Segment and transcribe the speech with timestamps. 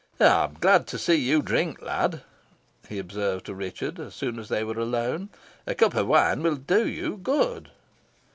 [0.19, 2.23] "I am glad to see you drink, lad,"
[2.89, 5.29] he observed to Richard, as soon as they were alone;
[5.67, 7.69] "a cup of wine will do you good."